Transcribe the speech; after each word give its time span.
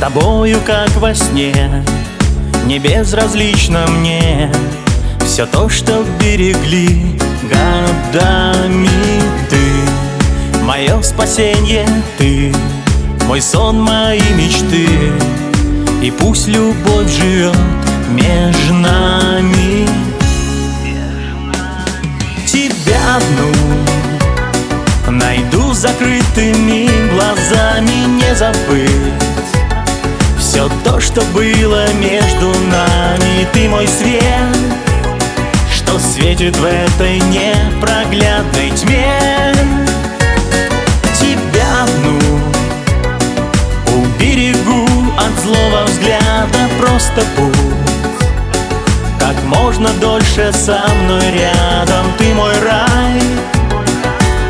тобою, 0.00 0.58
как 0.66 0.90
во 0.96 1.14
сне 1.14 1.84
Не 2.64 2.78
безразлично 2.78 3.86
мне. 3.86 4.50
Все 5.26 5.44
то, 5.44 5.68
что 5.68 6.04
берегли 6.18 7.18
годами 7.42 8.88
Ты, 9.50 10.62
мое 10.62 11.02
спасенье, 11.02 11.86
ты 12.16 12.54
Мой 13.28 13.42
сон, 13.42 13.82
мои 13.82 14.22
мечты. 14.34 14.88
И 16.02 16.10
пусть 16.10 16.48
любовь 16.48 17.10
живет 17.10 17.54
между 18.10 18.74
нами. 18.74 19.86
Тебя 22.46 23.16
одну 23.16 23.52
Найду 25.10 25.74
не 25.74 26.59
забыть. 28.40 28.90
Все 30.38 30.66
то, 30.82 30.98
что 30.98 31.20
было 31.34 31.92
между 31.92 32.48
нами 32.70 33.46
Ты 33.52 33.68
мой 33.68 33.86
свет, 33.86 34.56
что 35.70 35.98
светит 35.98 36.56
в 36.56 36.64
этой 36.64 37.18
непроглядной 37.18 38.70
тьме. 38.70 39.52
Тебя 41.20 41.82
одну 41.82 42.18
уберегу 43.94 44.86
от 45.18 45.44
злого 45.44 45.84
взгляда 45.84 46.62
Просто 46.80 47.22
будь 47.36 47.54
как 49.18 49.36
можно 49.44 49.90
дольше 50.00 50.50
со 50.54 50.80
мной 51.02 51.30
рядом 51.30 52.06
Ты 52.16 52.32
мой 52.32 52.54
рай. 52.60 53.20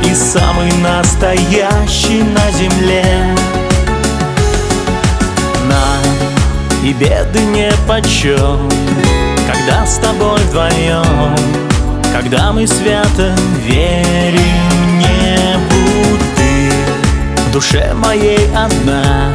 И 0.04 0.14
самый 0.14 0.70
настоящий 0.74 2.22
на 2.22 2.50
земле 2.52 3.19
и 6.90 6.92
беды 6.92 7.40
не 7.40 7.70
почет, 7.86 8.58
когда 9.46 9.86
с 9.86 9.98
тобой 9.98 10.40
вдвоем 10.40 11.36
Когда 12.12 12.52
мы 12.52 12.66
свято 12.66 13.34
верим 13.64 14.98
небу 14.98 16.18
Ты 16.36 17.42
в 17.42 17.52
душе 17.52 17.92
моей 17.94 18.48
одна, 18.56 19.30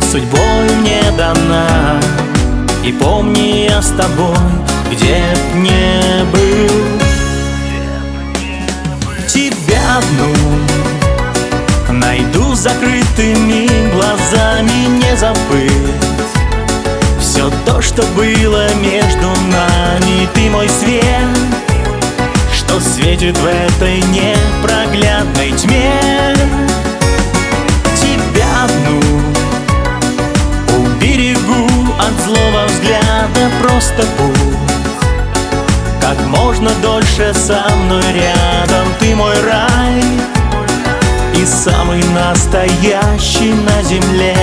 судьбой 0.00 0.76
мне 0.80 1.02
дана. 1.16 2.00
И 2.84 2.92
помни 2.92 3.66
я 3.68 3.82
с 3.82 3.88
тобой, 3.88 4.36
где 4.90 5.16
б 5.34 5.58
не 5.58 6.24
был. 6.32 6.98
Одну 9.90 10.34
Найду 11.90 12.54
закрытыми 12.54 13.90
глазами 13.90 14.86
не 14.98 15.16
Все 15.16 15.87
то, 17.68 17.82
что 17.82 18.02
было 18.16 18.66
между 18.76 19.28
нами. 19.50 20.26
Ты 20.34 20.48
мой 20.48 20.68
свет, 20.70 21.04
что 22.54 22.80
светит 22.80 23.36
в 23.36 23.44
этой 23.44 24.00
непроглядной 24.00 25.52
тьме. 25.52 26.34
Тебя 28.00 28.64
одну 28.64 29.00
уберегу 30.78 31.68
от 31.98 32.24
злого 32.24 32.64
взгляда. 32.66 33.50
Просто 33.62 34.02
будь 34.16 34.38
как 36.00 36.18
можно 36.26 36.70
дольше 36.82 37.34
со 37.34 37.66
мной 37.76 38.04
рядом. 38.14 38.86
Ты 38.98 39.14
мой 39.14 39.34
рай 39.42 40.02
и 41.34 41.44
самый 41.44 42.02
настоящий 42.14 43.52
на 43.52 43.82
земле 43.82 44.34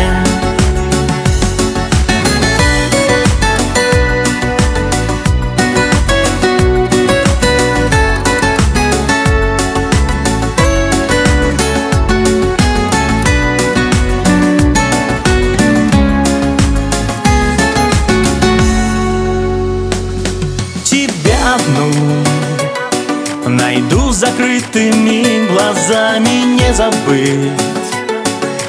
Найду 23.76 24.14
закрытыми 24.14 25.48
глазами 25.50 26.56
не 26.56 26.74
забыть. 26.74 27.52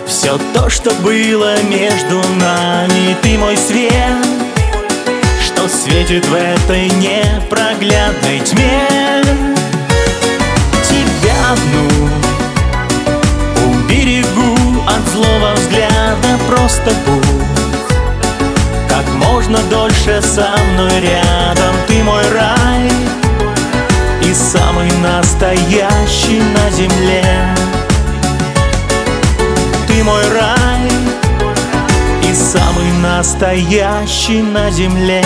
Все 0.05 0.37
то, 0.53 0.69
что 0.69 0.91
было 0.95 1.63
между 1.63 2.21
нами 2.41 3.17
Ты 3.23 3.39
мой 3.39 3.57
свет, 3.57 4.27
что 5.41 5.69
светит 5.69 6.27
в 6.27 6.35
этой 6.35 6.89
непроглядной 6.89 8.41
тьме. 8.41 9.23
Тебя 10.89 11.53
одну 11.53 11.89
уберегу 13.65 14.83
от 14.89 15.09
злого 15.13 15.55
взгляда 15.55 16.37
Просто 16.49 16.91
будь. 17.07 17.25
Как 18.89 19.07
можно 19.15 19.61
дольше 19.71 20.21
со 20.21 20.49
мной 20.73 21.01
рядом 21.01 21.77
Ты 21.87 22.03
мой 22.03 22.29
рай 22.35 23.16
Ты 29.97 30.05
мой 30.05 30.23
рай 30.29 30.91
и 32.31 32.35
самый 32.35 32.93
настоящий 33.01 34.43
на 34.43 34.71
земле 34.71 35.25